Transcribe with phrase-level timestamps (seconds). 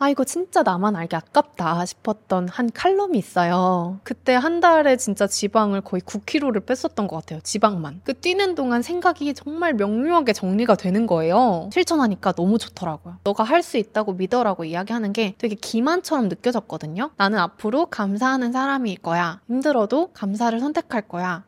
[0.00, 3.98] 아, 이거 진짜 나만 알기 아깝다 싶었던 한 칼럼이 있어요.
[4.04, 7.40] 그때 한 달에 진짜 지방을 거의 9kg를 뺐었던 것 같아요.
[7.42, 8.00] 지방만.
[8.04, 11.68] 그 뛰는 동안 생각이 정말 명료하게 정리가 되는 거예요.
[11.72, 13.16] 실천하니까 너무 좋더라고요.
[13.24, 17.10] 너가 할 수 있다고 믿어라고 이야기하는 게 되게 기만처럼 느껴졌거든요.
[17.16, 19.40] 나는 앞으로 감사하는 사람일 거야.
[19.48, 21.44] 힘들어도 감사를 선택할 거야.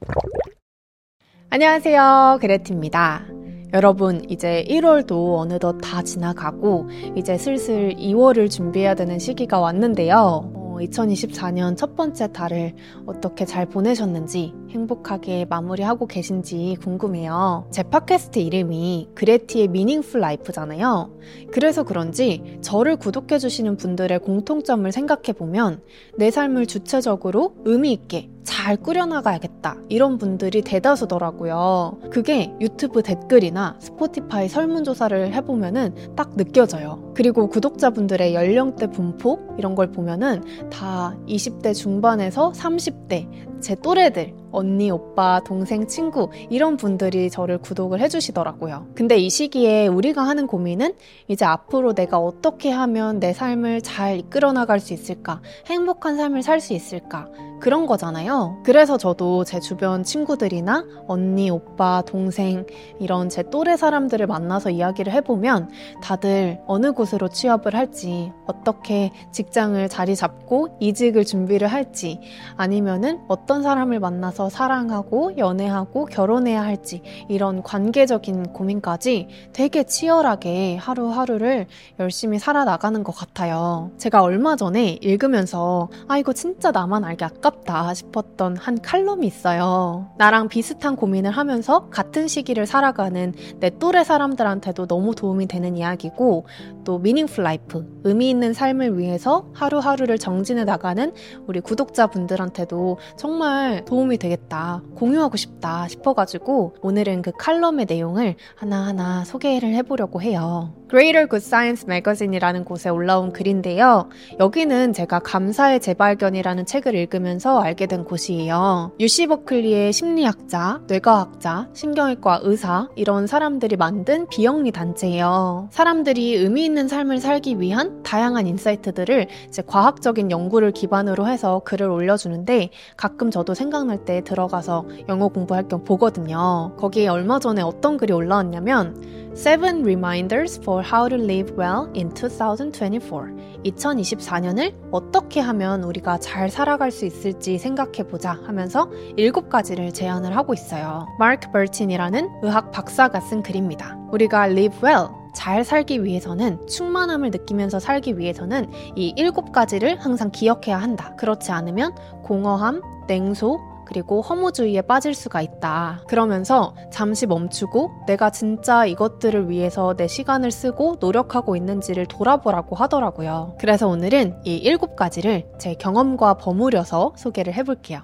[1.51, 2.39] 안녕하세요.
[2.41, 3.40] 그레티입니다.
[3.73, 10.61] 여러분, 이제 1월도 어느덧 다 지나가고, 이제 슬슬 2월을 준비해야 되는 시기가 왔는데요.
[10.81, 12.73] 2024년 첫 번째 달을
[13.07, 17.69] 어떻게 잘 보내셨는지 행복하게 마무리하고 계신지 궁금해요.
[17.71, 21.11] 제 팟캐스트 이름이 그레티의 미닝풀 라이프잖아요.
[21.53, 25.83] 그래서 그런지 저를 구독해주시는 분들의 공통점을 생각해보면
[26.17, 29.77] 내 삶을 주체적으로 의미있게 잘 꾸려나가야겠다.
[29.89, 31.99] 이런 분들이 대다수더라고요.
[32.11, 37.13] 그게 유튜브 댓글이나 스포티파이 설문조사를 해보면은 딱 느껴져요.
[37.15, 45.41] 그리고 구독자분들의 연령대 분포 이런 걸 보면은 다 20대 중반에서 30대 제 또래들 언니, 오빠,
[45.45, 48.89] 동생, 친구 이런 분들이 저를 구독을 해주시더라고요.
[48.95, 50.95] 근데 이 시기에 우리가 하는 고민은
[51.29, 55.41] 이제 앞으로 내가 어떻게 하면 내 삶을 잘 이끌어 나갈 수 있을까?
[55.67, 57.29] 행복한 삶을 살 수 있을까?
[57.61, 58.61] 그런 거잖아요.
[58.65, 62.67] 그래서 저도 제 주변 친구들이나 언니, 오빠, 동생
[62.99, 65.71] 이런 제 또래 사람들을 만나서 이야기를 해보면
[66.03, 72.21] 다들 어느 곳으로 취업을 할지, 어떻게 직장을 자리 잡고 이직을 준비를 할지,
[72.57, 81.67] 아니면은 어떤 사람을 만나서 사랑하고 연애하고 결혼해야 할지 이런 관계적인 고민까지 되게 치열하게 하루하루를
[81.99, 83.91] 열심히 살아나가는 것 같아요.
[83.99, 90.11] 제가 얼마 전에 읽으면서 아, 이거 진짜 나만 아까 아깝다 싶었던 한 칼럼이 있어요.
[90.17, 96.47] 나랑 비슷한 고민을 하면서 같은 시기를 살아가는 내 또래 사람들한테도 너무 도움이 되는 이야기고
[96.85, 101.13] 또 meaningful life, 의미 있는 삶을 위해서 하루하루를 정진해 나가는
[101.47, 103.40] 우리 구독자분들한테도 정말
[103.87, 110.75] 도움이 되겠다, 공유하고 싶다 싶어가지고 오늘은 그 칼럼의 내용을 하나하나 소개를 해보려고 해요.
[110.91, 114.09] Greater Good Science Magazine이라는 곳에 올라온 글인데요.
[114.41, 118.93] 여기는 제가 감사의 재발견이라는 책을 읽으면서 알게 된 곳이에요.
[118.99, 125.69] UC Berkeley의 심리학자, 뇌과학자, 신경외과 의사 이런 사람들이 만든 비영리 단체예요.
[125.71, 129.29] 사람들이 의미 있는 삶을 살기 위한 다양한 insight들을
[129.67, 136.75] 과학적인 연구를 기반으로 해서 글을 올려주는데 가끔 저도 생각날 때 들어가서 영어 공부할 겸 보거든요.
[136.77, 143.29] 거기에 얼마 전에 어떤 글이 올라왔냐면 7 Reminders for How to Live Well in 2024.
[143.65, 151.07] 2024년을 어떻게 하면 우리가 잘 살아갈 수 있을지 생각해보자 하면서 7가지를 제안을 하고 있어요.
[151.19, 153.97] 마크 버틴이라는 의학 박사가 쓴 글입니다.
[154.13, 160.77] 우리가 live well, 잘 살기 위해서는 충만함을 느끼면서 살기 위해서는 이 일곱 가지를 항상 기억해야
[160.77, 161.15] 한다.
[161.17, 166.03] 그렇지 않으면 공허함, 냉소, 그리고 허무주의에 빠질 수가 있다.
[166.07, 173.57] 그러면서 잠시 멈추고 내가 진짜 이것들을 위해서 내 시간을 쓰고 노력하고 있는지를 돌아보라고 하더라고요.
[173.59, 178.03] 그래서 오늘은 이 일곱 가지를 제 경험과 버무려서 소개를 해볼게요.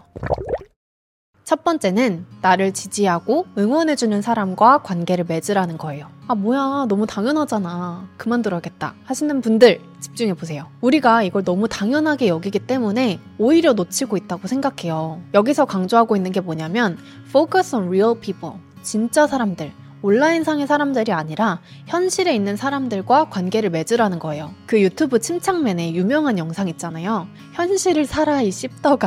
[1.46, 6.08] 첫 번째는 나를 지지하고 응원해주는 사람과 관계를 맺으라는 거예요.
[6.26, 6.86] 아, 뭐야.
[6.88, 8.08] 너무 당연하잖아.
[8.16, 8.94] 그만들어야겠다.
[9.04, 10.66] 하시는 분들 집중해보세요.
[10.80, 15.20] 우리가 이걸 너무 당연하게 여기기 때문에 오히려 놓치고 있다고 생각해요.
[15.34, 16.98] 여기서 강조하고 있는 게 뭐냐면
[17.28, 18.56] focus on real people.
[18.82, 19.70] 진짜 사람들.
[20.02, 24.50] 온라인상의 사람들이 아니라 현실에 있는 사람들과 관계를 맺으라는 거예요.
[24.66, 27.28] 그 유튜브 침착맨의 유명한 영상 있잖아요.
[27.52, 29.06] 현실을 살아 이 씹더가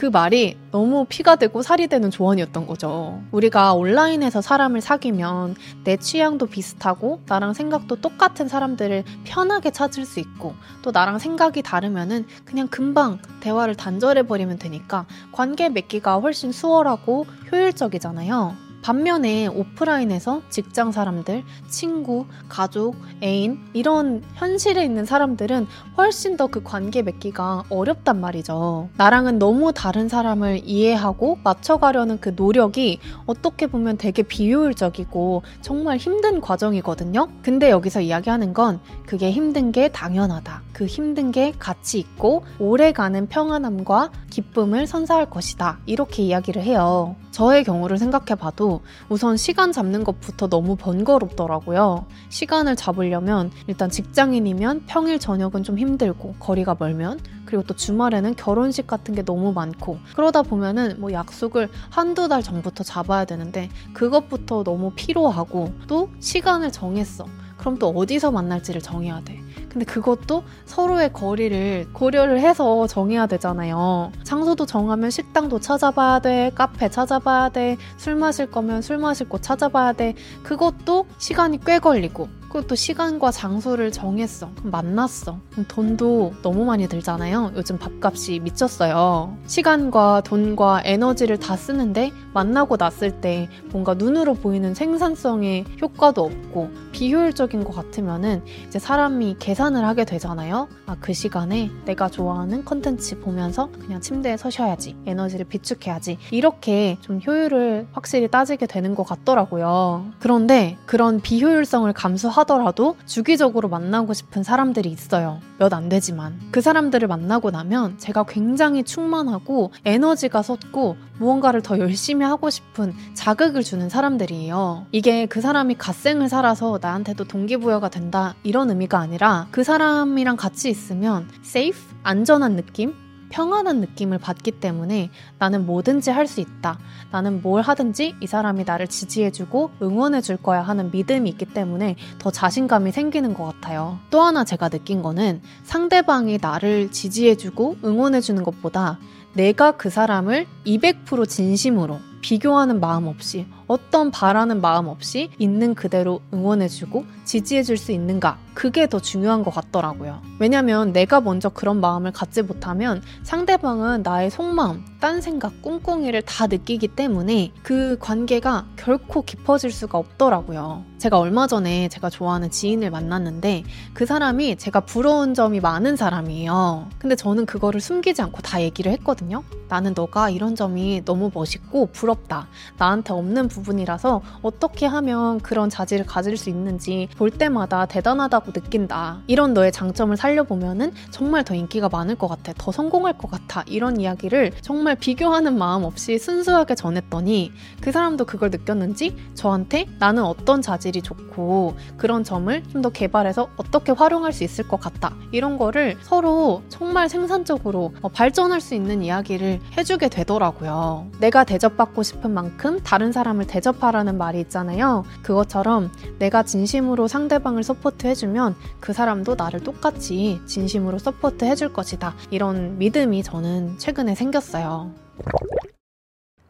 [0.00, 3.22] 그 말이 너무 피가 되고 살이 되는 조언이었던 거죠.
[3.32, 10.54] 우리가 온라인에서 사람을 사귀면 내 취향도 비슷하고 나랑 생각도 똑같은 사람들을 편하게 찾을 수 있고
[10.80, 18.69] 또 나랑 생각이 다르면은 그냥 금방 대화를 단절해버리면 되니까 관계 맺기가 훨씬 수월하고 효율적이잖아요.
[18.82, 27.02] 반면에 오프라인에서 직장 사람들, 친구, 가족, 애인 이런 현실에 있는 사람들은 훨씬 더 그 관계
[27.02, 28.88] 맺기가 어렵단 말이죠.
[28.96, 37.28] 나랑은 너무 다른 사람을 이해하고 맞춰가려는 그 노력이 어떻게 보면 되게 비효율적이고 정말 힘든 과정이거든요.
[37.42, 40.62] 근데 여기서 이야기하는 건 그게 힘든 게 당연하다.
[40.72, 45.78] 그 힘든 게 가치 있고 오래가는 평안함과 기쁨을 선사할 것이다.
[45.86, 47.14] 이렇게 이야기를 해요.
[47.30, 52.06] 저의 경우를 생각해 봐도 우선 시간 잡는 것부터 너무 번거롭더라고요.
[52.28, 59.14] 시간을 잡으려면 일단 직장인이면 평일 저녁은 좀 힘들고 거리가 멀면 그리고 또 주말에는 결혼식 같은
[59.14, 65.72] 게 너무 많고 그러다 보면은 뭐 약속을 한두 달 전부터 잡아야 되는데 그것부터 너무 피로하고
[65.86, 67.26] 또 시간을 정했어.
[67.56, 69.40] 그럼 또 어디서 만날지를 정해야 돼.
[69.70, 74.10] 근데 그것도 서로의 거리를 고려를 해서 정해야 되잖아요.
[74.24, 79.92] 장소도 정하면 식당도 찾아봐야 돼, 카페 찾아봐야 돼, 술 마실 거면 술 마실 곳 찾아봐야
[79.92, 80.14] 돼.
[80.42, 84.50] 그것도 시간이 꽤 걸리고 그것도 시간과 장소를 정했어.
[84.56, 85.38] 그럼 만났어.
[85.52, 87.52] 그럼 돈도 너무 많이 들잖아요.
[87.54, 89.36] 요즘 밥값이 미쳤어요.
[89.46, 97.62] 시간과 돈과 에너지를 다 쓰는데 만나고 났을 때 뭔가 눈으로 보이는 생산성의 효과도 없고 비효율적인
[97.62, 100.66] 것 같으면은 이제 사람이 계산을 하게 되잖아요.
[100.86, 104.96] 아, 그 시간에 내가 좋아하는 컨텐츠 보면서 그냥 침대에 서셔야지.
[105.06, 106.18] 에너지를 비축해야지.
[106.32, 110.06] 이렇게 좀 효율을 확실히 따지게 되는 것 같더라고요.
[110.18, 115.40] 그런데 그런 비효율성을 감수하 하더라도 주기적으로 만나고 싶은 사람들이 있어요.
[115.58, 116.38] 몇 안 되지만.
[116.50, 123.62] 그 사람들을 만나고 나면 제가 굉장히 충만하고 에너지가 솟고 무언가를 더 열심히 하고 싶은 자극을
[123.62, 124.86] 주는 사람들이에요.
[124.90, 131.28] 이게 그 사람이 갓생을 살아서 나한테도 동기부여가 된다 이런 의미가 아니라 그 사람이랑 같이 있으면
[131.44, 132.94] safe, 안전한 느낌?
[133.30, 136.78] 평안한 느낌을 받기 때문에 나는 뭐든지 할 수 있다.
[137.10, 142.92] 나는 뭘 하든지 이 사람이 나를 지지해주고 응원해줄 거야 하는 믿음이 있기 때문에 더 자신감이
[142.92, 143.98] 생기는 것 같아요.
[144.10, 148.98] 또 하나 제가 느낀 거는 상대방이 나를 지지해주고 응원해주는 것보다
[149.32, 157.04] 내가 그 사람을 200% 진심으로 비교하는 마음 없이 어떤 바라는 마음 없이 있는 그대로 응원해주고
[157.24, 160.20] 지지해줄 수 있는가 그게 더 중요한 것 같더라고요.
[160.40, 166.88] 왜냐면 내가 먼저 그런 마음을 갖지 못하면 상대방은 나의 속마음, 딴 생각, 꿍꿍이를 다 느끼기
[166.88, 170.84] 때문에 그 관계가 결코 깊어질 수가 없더라고요.
[170.98, 173.62] 제가 얼마 전에 제가 좋아하는 지인을 만났는데
[173.94, 176.88] 그 사람이 제가 부러운 점이 많은 사람이에요.
[176.98, 179.44] 근데 저는 그거를 숨기지 않고 다 얘기를 했거든요.
[179.68, 182.48] 나는 너가 이런 점이 너무 멋있고 부 럽다.
[182.78, 189.20] 나한테 없는 부분이라서 어떻게 하면 그런 자질을 가질 수 있는지 볼 때마다 대단하다고 느낀다.
[189.28, 192.52] 이런 너의 장점을 살려보면은 정말 더 인기가 많을 것 같아.
[192.58, 193.62] 더 성공할 것 같아.
[193.66, 200.60] 이런 이야기를 정말 비교하는 마음 없이 순수하게 전했더니 그 사람도 그걸 느꼈는지 저한테 나는 어떤
[200.62, 205.14] 자질이 좋고 그런 점을 좀 더 개발해서 어떻게 활용할 수 있을 것 같다.
[205.32, 211.06] 이런 거를 서로 정말 생산적으로 어, 발전할 수 있는 이야기를 해주게 되더라고요.
[211.20, 215.04] 내가 대접받고 싶은 만큼 다른 사람을 대접하라는 말이 있잖아요.
[215.22, 222.14] 그것처럼 내가 진심으로 상대방을 서포트해주면 그 사람도 나를 똑같이 진심으로 서포트해줄 것이다.
[222.30, 224.92] 이런 믿음이 저는 최근에 생겼어요.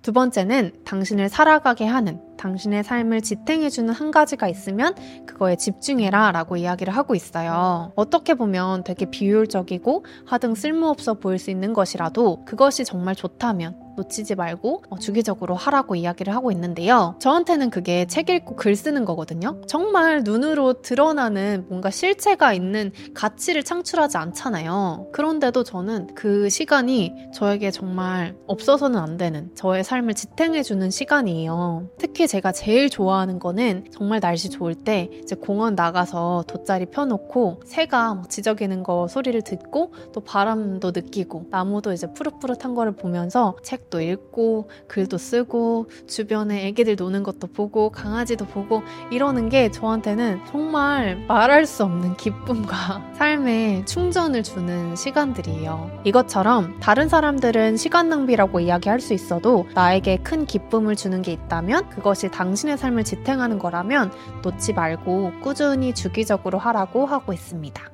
[0.03, 4.95] 두 번째는 당신을 살아가게 하는 당신의 삶을 지탱해주는 한 가지가 있으면
[5.27, 7.93] 그거에 집중해라 라고 이야기를 하고 있어요.
[7.97, 14.85] 어떻게 보면 되게 비효율적이고 하등 쓸모없어 보일 수 있는 것이라도 그것이 정말 좋다면 놓치지 말고
[14.89, 17.17] 어, 주기적으로 하라고 이야기를 하고 있는데요.
[17.21, 19.61] 저한테는 그게 책 읽고 글 쓰는 거거든요.
[19.67, 25.09] 정말 눈으로 드러나는 뭔가 실체가 있는 가치를 창출하지 않잖아요.
[25.13, 31.91] 그런데도 저는 그 시간이 저에게 정말 없어서는 안 되는 저의 삶을 지탱해주는 시간이에요.
[31.99, 38.15] 특히 제가 제일 좋아하는 거는 정말 날씨 좋을 때 이제 공원 나가서 돗자리 펴놓고 새가
[38.15, 44.01] 막 지저귀는 거 소리를 듣고 또 바람도 느끼고 나무도 이제 푸릇푸릇한 거를 보면서 책 책도
[44.01, 51.67] 읽고 글도 쓰고 주변에 애기들 노는 것도 보고 강아지도 보고 이러는 게 저한테는 정말 말할
[51.67, 56.03] 수 없는 기쁨과 삶에 충전을 주는 시간들이에요.
[56.05, 62.20] 이것처럼 다른 사람들은 시간 낭비라고 이야기할 수 있어도 나에게 큰 기쁨을 주는 게 있다면 그것이
[62.29, 64.13] 당신의 삶을 지탱하는 거라면
[64.43, 67.91] 놓지 말고 꾸준히 주기적으로 하라고 하고 있습니다.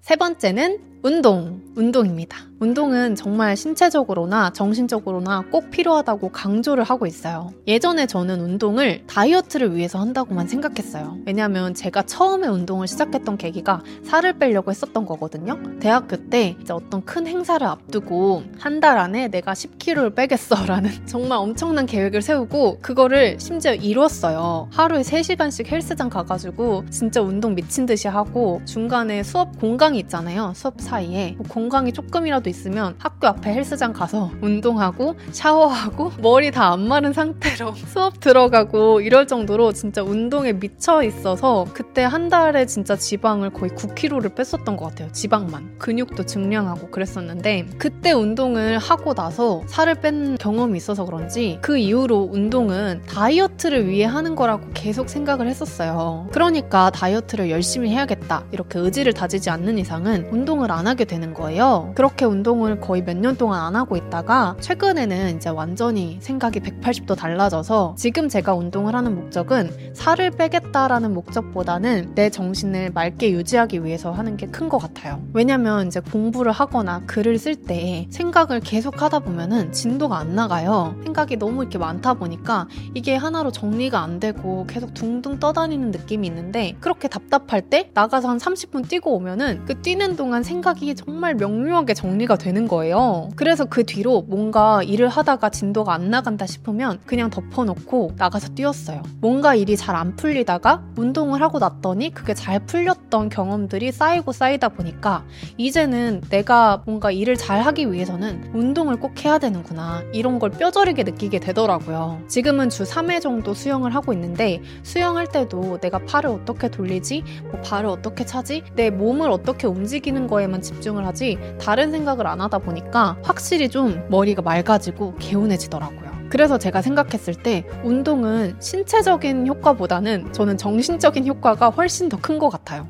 [0.00, 2.36] 세 번째는 운동, 운동입니다.
[2.58, 7.54] 운동은 정말 신체적으로나 정신적으로나 꼭 필요하다고 강조를 하고 있어요.
[7.66, 11.16] 예전에 저는 운동을 다이어트를 위해서 한다고만 생각했어요.
[11.24, 15.58] 왜냐하면 제가 처음에 운동을 시작했던 계기가 살을 빼려고 했었던 거거든요.
[15.80, 22.22] 대학교 때 어떤 큰 행사를 앞두고 한 달 안에 내가 10kg를 빼겠어라는 정말 엄청난 계획을
[22.22, 24.68] 세우고 그거를 심지어 이뤘어요.
[24.72, 30.52] 하루에 3시간씩 헬스장 가가지고 진짜 운동 미친 듯이 하고 중간에 수업 공강이 있잖아요.
[30.56, 36.86] 수업 사이에 뭐 공강이 조금이라도 있으면 학교 앞에 헬스장 가서 운동하고 샤워하고 머리 다 안
[36.86, 43.50] 마른 상태로 수업 들어가고 이럴 정도로 진짜 운동에 미쳐 있어서 그때 한 달에 진짜 지방을
[43.50, 45.10] 거의 9kg를 뺐었던 것 같아요.
[45.12, 45.78] 지방만.
[45.78, 53.02] 근육도 증량하고 그랬었는데 그때 운동을 하고 나서 살을 뺀 경험이 있어서 그런지 그 이후로 운동은
[53.08, 56.28] 다이어트를 위해 하는 거라고 계속 생각을 했었어요.
[56.32, 58.44] 그러니까 다이어트를 열심히 해야겠다.
[58.52, 61.20] 이렇게 의지를 다지지 않는 이상은 운동을 안 하게 되는.
[61.34, 61.92] 거예요.
[61.94, 67.94] 그렇게 운동을 거의 몇 년 동안 안 하고 있다가 최근에는 이제 완전히 생각이 180도 달라져서
[67.98, 74.46] 지금 제가 운동을 하는 목적은 살을 빼겠다라는 목적보다는 내 정신을 맑게 유지하기 위해서 하는 게
[74.50, 75.22] 큰 것 같아요.
[75.34, 80.96] 왜냐면 이제 공부를 하거나 글을 쓸 때 생각을 계속 하다 보면은 진도가 안 나가요.
[81.04, 86.76] 생각이 너무 이렇게 많다 보니까 이게 하나로 정리가 안 되고 계속 둥둥 떠다니는 느낌이 있는데
[86.80, 91.94] 그렇게 답답할 때 나가서 한 30분 뛰고 오면은 그 뛰는 동안 생각 이 정말 명료하게
[91.94, 93.28] 정리가 되는 거예요.
[93.36, 99.02] 그래서 그 뒤로 뭔가 일을 하다가 진도가 안 나간다 싶으면 그냥 덮어놓고 나가서 뛰었어요.
[99.20, 105.24] 뭔가 일이 잘 안 풀리다가 운동을 하고 났더니 그게 잘 풀렸던 경험들이 쌓이고 쌓이다 보니까
[105.58, 110.04] 이제는 내가 뭔가 일을 잘 하기 위해서는 운동을 꼭 해야 되는구나.
[110.12, 112.22] 이런 걸 뼈저리게 느끼게 되더라고요.
[112.28, 117.88] 지금은 주 3회 정도 수영을 하고 있는데 수영할 때도 내가 팔을 어떻게 돌리지, 뭐 발을
[117.90, 123.68] 어떻게 차지, 내 몸을 어떻게 움직이는 거에만 집중을 하지 다른 생각을 안 하다 보니까 확실히
[123.68, 126.10] 좀 머리가 맑아지고 개운해지더라고요.
[126.30, 132.86] 그래서 제가 생각했을 때 운동은 신체적인 효과보다는 저는 정신적인 효과가 훨씬 더 큰 것 같아요.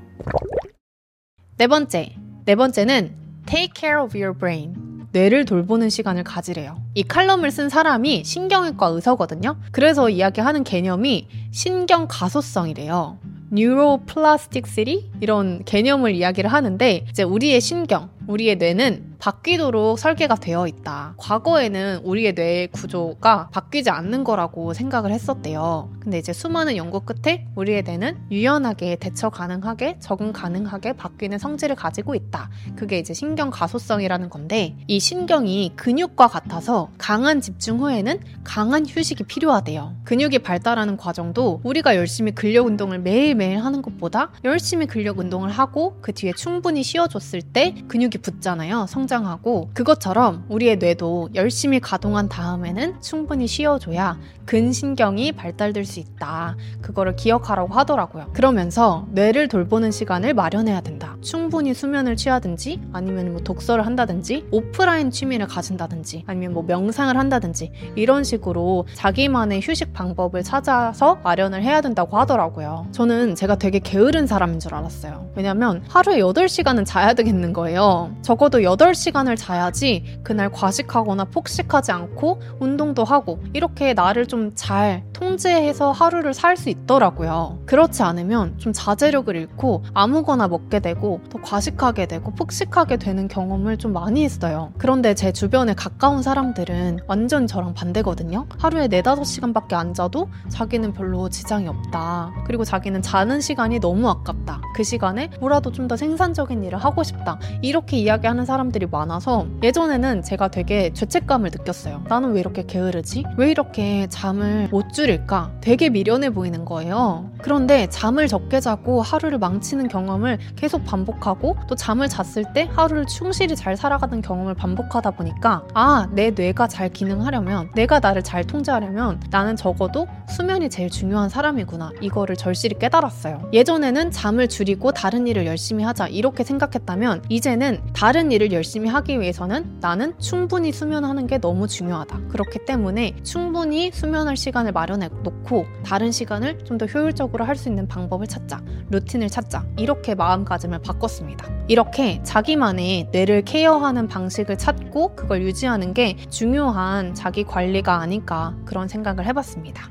[1.57, 2.15] 네 번째.
[2.45, 3.15] 네 번째는
[3.47, 5.07] take care of your brain.
[5.13, 6.81] 뇌를 돌보는 시간을 가지래요.
[6.95, 9.57] 이 칼럼을 쓴 사람이 신경외과 의사거든요.
[9.73, 13.19] 그래서 이야기하는 개념이 신경 가소성이래요.
[13.53, 21.15] 뉴로플라스틱 시리 이런 개념을 이야기를 하는데 이제 우리의 신경, 우리의 뇌는 바뀌도록 설계가 되어 있다.
[21.19, 25.91] 과거에는 우리의 뇌 구조가 바뀌지 않는 거라고 생각을 했었대요.
[26.01, 32.15] 근데 이제 수많은 연구 끝에 우리의 뇌는 유연하게 대처 가능하게 적응 가능하게 바뀌는 성질을 가지고
[32.15, 32.51] 있다.
[32.77, 39.97] 그게 이제 신경 가소성이라는 건데 이 신경이 근육과 같아서 강한 집중 후에는 강한 휴식이 필요하대요.
[40.05, 46.13] 근육이 발달하는 과정도 우리가 열심히 근력 운동을 매일매일 하는 것보다 열심히 근력 운동을 하고 그
[46.13, 48.87] 뒤에 충분히 쉬어줬을 때 근육이 붙잖아요.
[48.89, 56.57] 성장하고 그것처럼 우리의 뇌도 열심히 가동한 다음에는 충분히 쉬어줘야 근신경이 발달될 수 있다.
[56.81, 58.31] 그거를 기억하라고 하더라고요.
[58.33, 61.17] 그러면서 뇌를 돌보는 시간을 마련해야 된다.
[61.21, 68.25] 충분히 수면을 취하든지 아니면 뭐 독서를 한다든지 오프라인 취미를 가진다든지 아니면 뭐 명상을 한다든지 이런
[68.25, 72.89] 식으로 자기만의 휴식 방법을 찾아서 마련을 해야 된다고 하더라고요.
[72.91, 75.31] 저는 제가 되게 게으른 사람인 줄 알았어요.
[75.37, 78.00] 왜냐면 하루에 8시간은 자야 되겠는 거예요.
[78.23, 86.35] 적어도 8시간을 자야지 그날 과식하거나 폭식하지 않고 운동도 하고 이렇게 나를 좀 잘 통제해서 하루를
[86.35, 87.61] 살 수 있더라고요.
[87.67, 93.93] 그렇지 않으면 좀 자제력을 잃고 아무거나 먹게 되고 더 과식하게 되고 폭식하게 되는 경험을 좀
[93.93, 94.73] 많이 했어요.
[94.79, 98.47] 그런데 제 주변에 가까운 사람들은 완전 저랑 반대거든요.
[98.59, 102.33] 하루에 4, 5시간밖에 안 자도 자기는 별로 지장이 없다.
[102.47, 104.61] 그리고 자기는 자는 시간이 너무 아깝다.
[104.75, 107.39] 그 시간에 뭐라도 좀 더 생산적인 일을 하고 싶다.
[107.63, 112.05] 이렇게 이야기하는 사람들이 많아서 예전에는 제가 되게 죄책감을 느꼈어요.
[112.09, 113.25] 나는 왜 이렇게 게으르지?
[113.37, 115.53] 왜 이렇게 잠을 못 줄일까?
[115.61, 117.31] 되게 미련해 보이는 거예요.
[117.43, 123.57] 그런데 잠을 적게 자고 하루를 망치는 경험을 계속 반복하고 또 잠을 잤을 때 하루를 충실히
[123.57, 129.57] 잘 살아가는 경험을 반복하다 보니까 아, 내 뇌가 잘 기능하려면 내가 나를 잘 통제하려면 나는
[129.57, 131.93] 적어도 수면이 제일 중요한 사람이구나.
[132.01, 133.51] 이거를 절실히 깨달았어요.
[133.53, 139.79] 예전에는 잠을 줄이고 다른 일을 열심히 하자 이렇게 생각했다면 이제는 다른 일을 열심히 하기 위해서는
[139.81, 142.29] 나는 충분히 수면하는 게 너무 중요하다.
[142.29, 147.87] 그렇기 때문에 충분히 수면할 시간을 마련해 놓고 다른 시간을 좀 더 효율적으로 할 수 있는
[147.87, 148.63] 방법을 찾자.
[148.91, 149.67] 루틴을 찾자.
[149.77, 151.47] 이렇게 마음가짐을 바꿨습니다.
[151.69, 159.27] 이렇게 자기만의 뇌를 케어하는 방식을 찾고 그걸 유지하는 게 중요한 자기 관리가 아닐까 그런 생각을
[159.27, 159.91] 해봤습니다.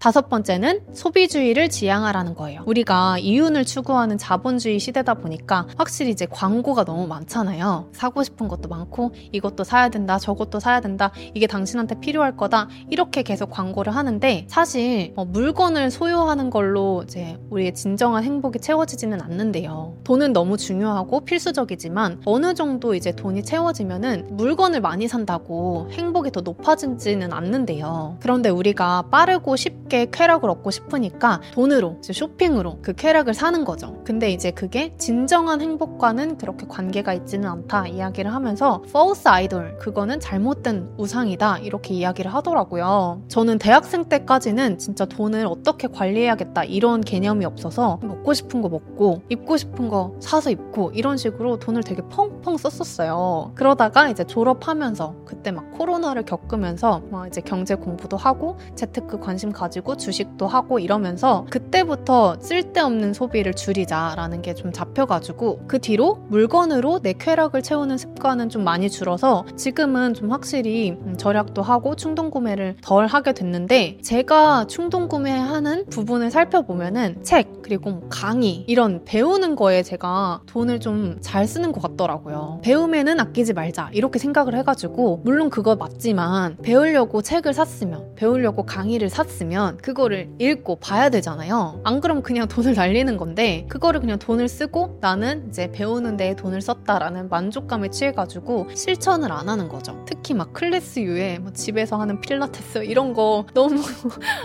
[0.00, 2.62] 다섯 번째는 소비주의를 지향하라는 거예요.
[2.64, 7.90] 우리가 이윤을 추구하는 자본주의 시대다 보니까 확실히 이제 광고가 너무 많잖아요.
[7.92, 13.22] 사고 싶은 것도 많고 이것도 사야 된다, 저것도 사야 된다, 이게 당신한테 필요할 거다 이렇게
[13.22, 19.98] 계속 광고를 하는데 사실 어, 물건을 소유하는 걸로 이제 우리의 진정한 행복이 채워지지는 않는데요.
[20.04, 27.34] 돈은 너무 중요하고 필수적이지만 어느 정도 이제 돈이 채워지면은 물건을 많이 산다고 행복이 더 높아지지는
[27.34, 28.16] 않는데요.
[28.20, 34.00] 그런데 우리가 빠르고 쉽게 쉽게 쾌락을 얻고 싶으니까 돈으로, 쇼핑으로 그 쾌락을 사는 거죠.
[34.04, 40.94] 근데 이제 그게 진정한 행복과는 그렇게 관계가 있지는 않다 이야기를 하면서 false idol, 그거는 잘못된
[40.96, 43.22] 우상이다 이렇게 이야기를 하더라고요.
[43.28, 49.56] 저는 대학생 때까지는 진짜 돈을 어떻게 관리해야겠다 이런 개념이 없어서 먹고 싶은 거 먹고 입고
[49.56, 53.52] 싶은 거 사서 입고 이런 식으로 돈을 되게 펑펑 썼었어요.
[53.54, 59.79] 그러다가 이제 졸업하면서 그때 막 코로나를 겪으면서 막 이제 경제 공부도 하고 재테크 관심 가지고
[59.80, 67.12] 가지고 주식도 하고 이러면서 그때부터 쓸데없는 소비를 줄이자라는 게 좀 잡혀가지고 그 뒤로 물건으로 내
[67.14, 73.06] 쾌락을 채우는 습관은 좀 많이 줄어서 지금은 좀 확실히 음, 절약도 하고 충동 구매를 덜
[73.06, 80.42] 하게 됐는데 제가 충동 구매하는 부분을 살펴보면은 책 그리고 뭐 강의 이런 배우는 거에 제가
[80.46, 82.60] 돈을 좀 잘 쓰는 것 같더라고요.
[82.62, 89.69] 배움에는 아끼지 말자 이렇게 생각을 해가지고 물론 그거 맞지만 배우려고 책을 샀으면 배우려고 강의를 샀으면
[89.78, 91.80] 그거를 읽고 봐야 되잖아요.
[91.84, 96.60] 안 그러면 그냥 돈을 날리는 건데 그거를 그냥 돈을 쓰고 나는 이제 배우는 데에 돈을
[96.60, 100.04] 썼다라는 만족감에 취해가지고 실천을 안 하는 거죠.
[100.06, 103.80] 특히 막 클래스 유에 뭐 집에서 하는 필라테스 이런 거 너무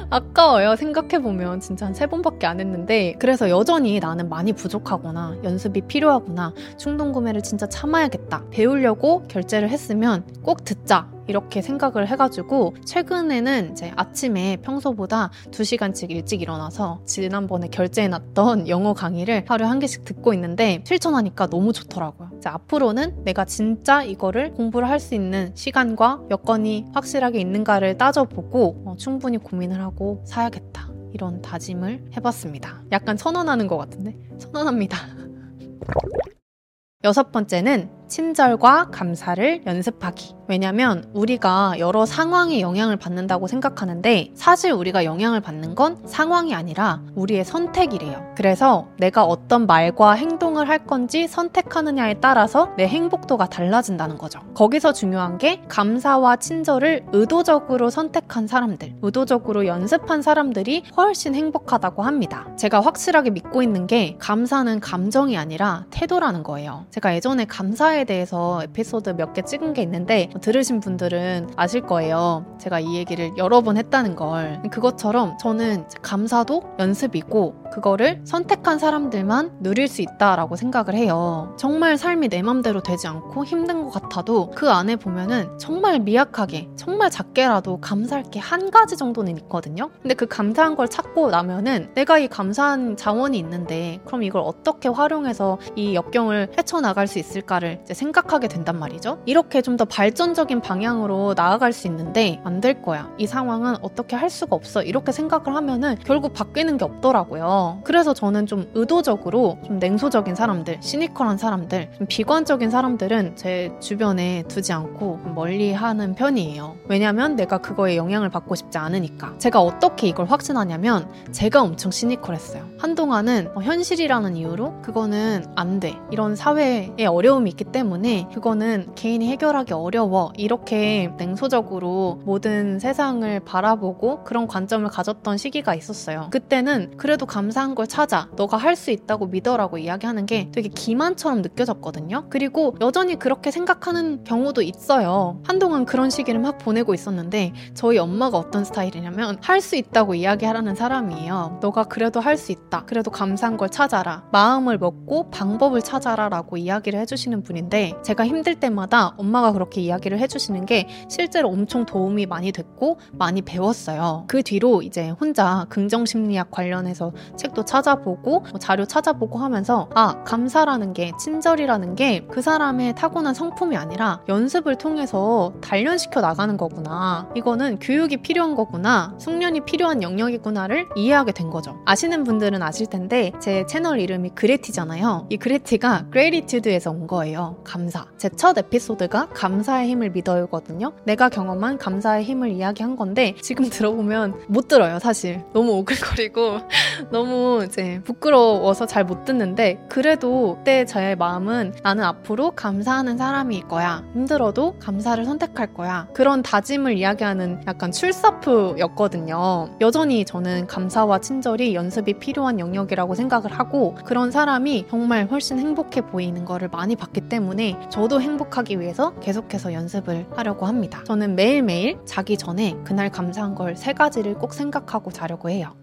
[0.09, 0.75] 아까워요.
[0.75, 7.13] 생각해보면 진짜 한 세 번밖에 안 했는데 그래서 여전히 나는 많이 부족하구나 연습이 필요하구나 충동
[7.13, 15.31] 구매를 진짜 참아야겠다 배우려고 결제를 했으면 꼭 듣자 이렇게 생각을 해가지고 최근에는 이제 아침에 평소보다
[15.51, 22.31] 2시간씩 일찍 일어나서 지난번에 결제해놨던 영어 강의를 하루에 한 개씩 듣고 있는데 실천하니까 너무 좋더라고요.
[22.37, 28.95] 이제 앞으로는 내가 진짜 이거를 공부를 할 수 있는 시간과 여건이 확실하게 있는가를 따져보고 어,
[28.97, 30.89] 충분히 고민을 하고 사야겠다.
[31.13, 32.83] 이런 다짐을 해봤습니다.
[32.91, 34.17] 약간 선언하는 것 같은데?
[34.39, 34.97] 선언합니다.
[37.03, 40.35] 여섯 번째는 친절과 감사를 연습하기.
[40.47, 47.43] 왜냐면 우리가 여러 상황에 영향을 받는다고 생각하는데 사실 우리가 영향을 받는 건 상황이 아니라 우리의
[47.43, 48.33] 선택이래요.
[48.35, 54.39] 그래서 내가 어떤 말과 행동을 할 건지 선택하느냐에 따라서 내 행복도가 달라진다는 거죠.
[54.53, 62.47] 거기서 중요한 게 감사와 친절을 의도적으로 선택한 사람들, 의도적으로 연습한 사람들이 훨씬 행복하다고 합니다.
[62.55, 66.85] 제가 확실하게 믿고 있는 게 감사는 감정이 아니라 태도라는 거예요.
[66.91, 72.45] 제가 예전에 감사에 대해서 에피소드 몇 개 찍은 게 있는데 들으신 분들은 아실 거예요.
[72.59, 74.61] 제가 이 얘기를 여러 번 했다는 걸.
[74.71, 81.53] 그것처럼 저는 감사도 연습이고 그거를 선택한 사람들만 누릴 수 있다라고 생각을 해요.
[81.57, 87.09] 정말 삶이 내 맘대로 되지 않고 힘든 것 같아도 그 안에 보면은 정말 미약하게, 정말
[87.09, 89.89] 작게라도 감사할 게 한 가지 정도는 있거든요.
[90.01, 95.57] 근데 그 감사한 걸 찾고 나면은 내가 이 감사한 자원이 있는데 그럼 이걸 어떻게 활용해서
[95.75, 99.19] 이 역경을 헤쳐나갈 수 있을까를 생각하게 된단 말이죠.
[99.25, 103.09] 이렇게 좀 더 발전적인 방향으로 나아갈 수 있는데 안 될 거야.
[103.17, 104.81] 이 상황은 어떻게 할 수가 없어.
[104.81, 107.64] 이렇게 생각을 하면은 결국 바뀌는 게 없더라고요.
[107.83, 114.73] 그래서 저는 좀 의도적으로 좀 냉소적인 사람들, 시니컬한 사람들, 좀 비관적인 사람들은 제 주변에 두지
[114.73, 116.75] 않고 멀리 하는 편이에요.
[116.87, 119.33] 왜냐면 내가 그거에 영향을 받고 싶지 않으니까.
[119.37, 122.65] 제가 어떻게 이걸 확신하냐면 제가 엄청 시니컬했어요.
[122.77, 125.95] 한동안은 어, 현실이라는 이유로 그거는 안 돼.
[126.11, 130.31] 이런 사회에 어려움이 있기 때문에 그거는 개인이 해결하기 어려워.
[130.37, 136.27] 이렇게 냉소적으로 모든 세상을 바라보고 그런 관점을 가졌던 시기가 있었어요.
[136.31, 138.29] 그때는 그래도 감사 한 걸 찾아.
[138.35, 142.25] 너가 할 수 있다고 믿어라고 이야기하는 게 되게 기만처럼 느껴졌거든요.
[142.29, 145.41] 그리고 여전히 그렇게 생각하는 경우도 있어요.
[145.45, 151.59] 한동안 그런 시기를 막 보내고 있었는데 저희 엄마가 어떤 스타일이냐면 할 수 있다고 이야기하라는 사람이에요.
[151.61, 152.83] 너가 그래도 할 수 있다.
[152.85, 154.23] 그래도 감사한 걸 찾아라.
[154.31, 160.65] 마음을 먹고 방법을 찾아라 라고 이야기를 해주시는 분인데 제가 힘들 때마다 엄마가 그렇게 이야기를 해주시는
[160.65, 164.25] 게 실제로 엄청 도움이 많이 됐고 많이 배웠어요.
[164.27, 167.13] 그 뒤로 이제 혼자 긍정심리학 관련해서
[167.45, 173.77] 책도 찾아보고 뭐 자료 찾아보고 하면서 아 감사라는 게 친절이라는 게 그 사람의 타고난 성품이
[173.77, 177.29] 아니라 연습을 통해서 단련시켜 나가는 거구나.
[177.35, 179.13] 이거는 교육이 필요한 거구나.
[179.19, 181.77] 숙련이 필요한 영역이구나를 이해하게 된 거죠.
[181.85, 185.27] 아시는 분들은 아실 텐데 제 채널 이름이 그레티잖아요.
[185.29, 187.57] 이 그레티가 gratitude에서 온 거예요.
[187.63, 188.05] 감사.
[188.17, 190.91] 제 첫 에피소드가 감사의 힘을 믿어요거든요.
[191.05, 195.43] 내가 경험한 감사의 힘을 이야기한 건데 지금 들어보면 못 들어요, 사실.
[195.53, 196.59] 너무 오글거리고
[197.11, 197.34] 너무
[197.65, 204.03] 이제 부끄러워서 잘 못 듣는데 그래도 그때 저의 마음은 나는 앞으로 감사하는 사람일 거야.
[204.13, 206.07] 힘들어도 감사를 선택할 거야.
[206.13, 209.77] 그런 다짐을 이야기하는 약간 출사표였거든요.
[209.81, 216.45] 여전히 저는 감사와 친절이 연습이 필요한 영역이라고 생각을 하고 그런 사람이 정말 훨씬 행복해 보이는
[216.45, 221.03] 거를 많이 봤기 때문에 저도 행복하기 위해서 계속해서 연습을 하려고 합니다.
[221.05, 225.73] 저는 매일매일 자기 전에 그날 감사한 걸 세 가지를 꼭 생각하고 자려고 해요.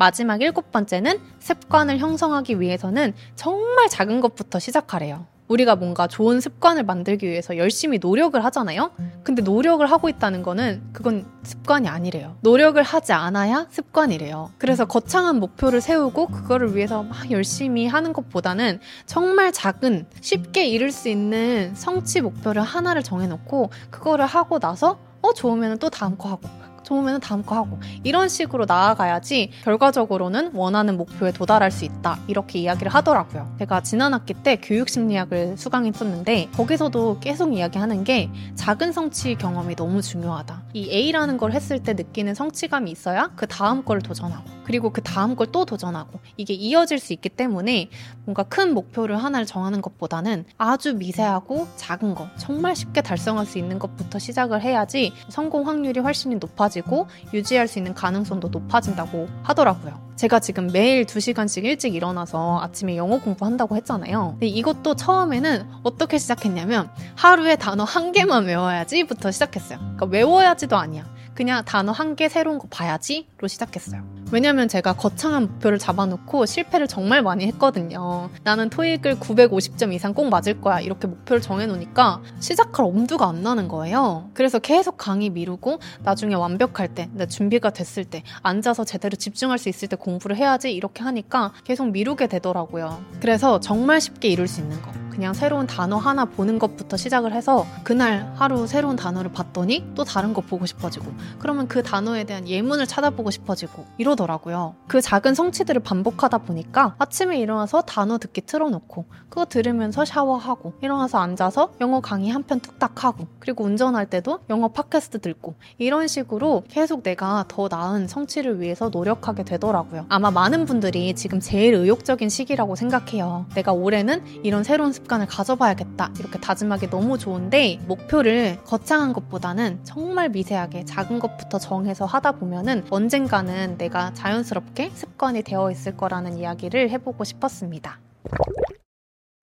[0.00, 5.26] 마지막 일곱 번째는 습관을 형성하기 위해서는 정말 작은 것부터 시작하래요.
[5.46, 8.92] 우리가 뭔가 좋은 습관을 만들기 위해서 열심히 노력을 하잖아요?
[9.22, 12.38] 근데 노력을 하고 있다는 거는 그건 습관이 아니래요.
[12.40, 14.52] 노력을 하지 않아야 습관이래요.
[14.56, 21.10] 그래서 거창한 목표를 세우고 그거를 위해서 막 열심히 하는 것보다는 정말 작은, 쉽게 이룰 수
[21.10, 26.48] 있는 성취 목표를 하나를 정해놓고 그거를 하고 나서 어, 좋으면 또 다음 거 하고
[26.90, 32.92] 좋으면 다음 거 하고 이런 식으로 나아가야지 결과적으로는 원하는 목표에 도달할 수 있다 이렇게 이야기를
[32.92, 33.54] 하더라고요.
[33.60, 40.02] 제가 지난 학기 때 교육 심리학을 수강했었는데 거기서도 계속 이야기하는 게 작은 성취 경험이 너무
[40.02, 40.62] 중요하다.
[40.72, 45.36] 이 A라는 걸 했을 때 느끼는 성취감이 있어야 그 다음 걸 도전하고 그리고 그 다음
[45.36, 47.90] 걸 또 도전하고 이게 이어질 수 있기 때문에
[48.24, 53.80] 뭔가 큰 목표를 하나를 정하는 것보다는 아주 미세하고 작은 거 정말 쉽게 달성할 수 있는
[53.80, 60.10] 것부터 시작을 해야지 성공 확률이 훨씬 높아지고 유지할 수 있는 가능성도 높아진다고 하더라고요.
[60.14, 64.32] 제가 지금 매일 2시간씩 일찍 일어나서 아침에 영어 공부한다고 했잖아요.
[64.32, 69.78] 근데 이것도 처음에는 어떻게 시작했냐면 하루에 단어 한 개만 외워야지부터 시작했어요.
[69.78, 71.06] 그러니까 외워야지도 아니야.
[71.40, 74.02] 그냥 단어 한 개 새로운 거 봐야지로 시작했어요.
[74.30, 78.28] 왜냐면 제가 거창한 목표를 잡아놓고 실패를 정말 많이 했거든요.
[78.42, 80.80] 나는 토익을 950점 이상 꼭 맞을 거야.
[80.80, 84.28] 이렇게 목표를 정해놓으니까 시작할 엄두가 안 나는 거예요.
[84.34, 89.70] 그래서 계속 강의 미루고 나중에 완벽할 때, 내 준비가 됐을 때, 앉아서 제대로 집중할 수
[89.70, 93.02] 있을 때 공부를 해야지 이렇게 하니까 계속 미루게 되더라고요.
[93.20, 94.92] 그래서 정말 쉽게 이룰 수 있는 거.
[95.20, 100.32] 그냥 새로운 단어 하나 보는 것부터 시작을 해서 그날 하루 새로운 단어를 봤더니 또 다른
[100.32, 104.76] 거 보고 싶어지고 그러면 그 단어에 대한 예문을 찾아보고 싶어지고 이러더라고요.
[104.88, 111.74] 그 작은 성취들을 반복하다 보니까 아침에 일어나서 단어 듣기 틀어놓고 그거 들으면서 샤워하고 일어나서 앉아서
[111.82, 117.02] 영어 강의 한 편 뚝딱 하고 그리고 운전할 때도 영어 팟캐스트 듣고 이런 식으로 계속
[117.02, 120.06] 내가 더 나은 성취를 위해서 노력하게 되더라고요.
[120.08, 123.44] 아마 많은 분들이 지금 제일 의욕적인 시기라고 생각해요.
[123.54, 126.12] 내가 올해는 이런 새로운 습관 을 가져봐야겠다.
[126.20, 133.78] 이렇게 다짐하기 너무 좋은데 목표를 거창한 것보다는 정말 미세하게 작은 것부터 정해서 하다 보면은 언젠가는
[133.78, 137.98] 내가 자연스럽게 습관이 되어 있을 거라는 이야기를 해보고 싶었습니다.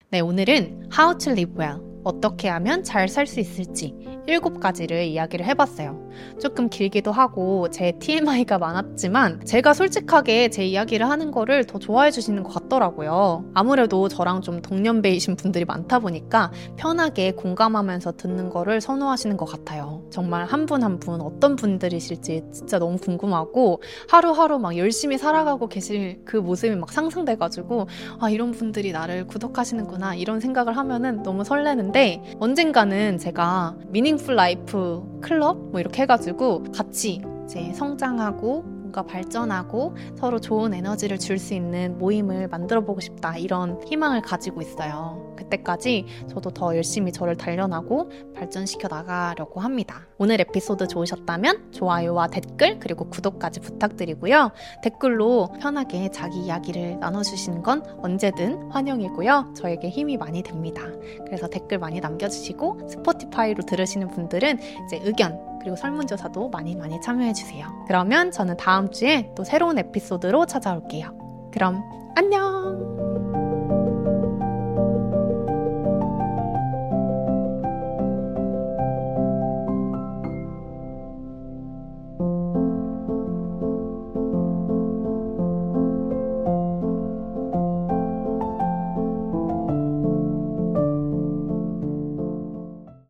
[0.09, 1.96] 네, 오늘은 How to Live Well.
[2.07, 3.95] 어떻게 하면 잘 살 수 있을지
[4.27, 6.07] 일곱 가지를 이야기를 해봤어요.
[6.41, 12.43] 조금 길기도 하고 제 TMI가 많았지만 제가 솔직하게 제 이야기를 하는 거를 더 좋아해 주시는
[12.43, 13.45] 것 같더라고요.
[13.53, 20.03] 아무래도 저랑 좀 동년배이신 분들이 많다 보니까 편하게 공감하면서 듣는 거를 선호하시는 것 같아요.
[20.11, 26.21] 정말 한 분 한 분 어떤 분들이실지 진짜 너무 궁금하고 하루하루 막 열심히 살아가고 계실
[26.25, 27.87] 그 모습이 막 상상돼가지고
[28.19, 31.96] 아 이런 분들이 나를 구독하시는구나 이런 생각을 하면은 너무 설레는데
[32.39, 40.39] 언젠가는 제가 meaning meaningful life club 뭐 이렇게 해가지고 같이 이제 성장하고 뭔가 발전하고 서로
[40.39, 45.35] 좋은 에너지를 줄 수 있는 모임을 만들어 보고 싶다 이런 희망을 가지고 있어요.
[45.37, 50.07] 그때까지 저도 더 열심히 저를 단련하고 발전시켜 나가려고 합니다.
[50.17, 54.49] 오늘 에피소드 좋으셨다면 좋아요와 댓글 그리고 구독까지 부탁드리고요.
[54.81, 59.53] 댓글로 편하게 자기 이야기를 나눠주시는 건 언제든 환영이고요.
[59.55, 60.81] 저에게 힘이 많이 됩니다.
[61.27, 67.67] 그래서 댓글 많이 남겨주시고 스포티파이로 들으시는 분들은 이제 의견 그리고 설문조사도 많이 많이 참여해주세요.
[67.87, 71.49] 그러면 저는 다음 주에 또 새로운 에피소드로 찾아올게요.
[71.51, 71.83] 그럼
[72.15, 72.96] 안녕!